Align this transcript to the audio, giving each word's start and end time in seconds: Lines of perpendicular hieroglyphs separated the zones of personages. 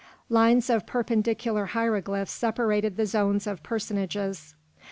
Lines 0.29 0.71
of 0.71 0.87
perpendicular 0.87 1.67
hieroglyphs 1.77 2.31
separated 2.31 2.97
the 2.97 3.05
zones 3.05 3.45
of 3.45 3.61
personages. 3.61 4.55